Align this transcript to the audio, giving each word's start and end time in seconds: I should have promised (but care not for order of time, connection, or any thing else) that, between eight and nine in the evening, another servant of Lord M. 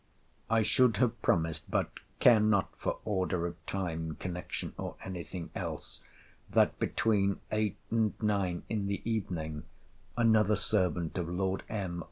I 0.49 0.63
should 0.63 0.97
have 0.97 1.21
promised 1.21 1.69
(but 1.69 1.91
care 2.19 2.39
not 2.39 2.73
for 2.75 2.97
order 3.05 3.45
of 3.45 3.63
time, 3.67 4.15
connection, 4.19 4.73
or 4.75 4.95
any 5.05 5.23
thing 5.23 5.51
else) 5.53 6.01
that, 6.49 6.79
between 6.79 7.39
eight 7.51 7.77
and 7.91 8.15
nine 8.19 8.63
in 8.67 8.87
the 8.87 9.07
evening, 9.07 9.61
another 10.17 10.55
servant 10.55 11.19
of 11.19 11.29
Lord 11.29 11.61
M. 11.69 11.99